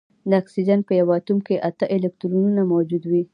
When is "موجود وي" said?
2.73-3.23